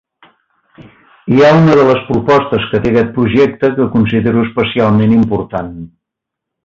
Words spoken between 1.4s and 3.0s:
ha una de les propostes que té